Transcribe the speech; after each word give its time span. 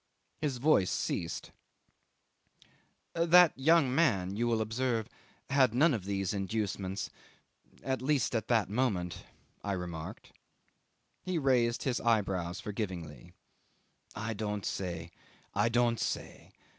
."'His 0.41 0.57
voice 0.57 0.89
ceased. 0.89 1.51
'"That 3.13 3.53
young 3.55 3.93
man 3.93 4.35
you 4.35 4.47
will 4.47 4.59
observe 4.59 5.07
had 5.51 5.75
none 5.75 5.93
of 5.93 6.05
these 6.05 6.33
inducements 6.33 7.11
at 7.83 8.01
least 8.01 8.33
at 8.33 8.47
the 8.47 8.65
moment," 8.67 9.23
I 9.63 9.73
remarked. 9.73 10.31
'He 11.21 11.37
raised 11.37 11.83
his 11.83 12.01
eyebrows 12.01 12.59
forgivingly: 12.59 13.33
"I 14.15 14.33
don't 14.33 14.65
say; 14.65 15.11
I 15.53 15.69
don't 15.69 15.99
say. 15.99 16.49